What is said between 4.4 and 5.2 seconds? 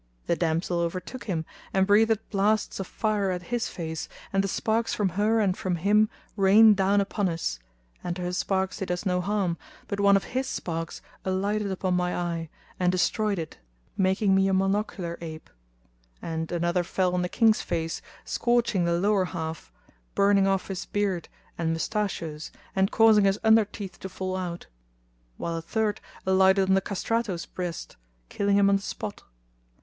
the sparks from